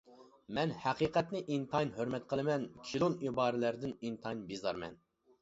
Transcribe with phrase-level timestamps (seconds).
[0.57, 4.99] مەن ھەقىقەتنى ئىنتايىن ھۆرمەت قىلىمەن، كىلون ئىبارىلەردىن ئىنتايىن بىزارمەن.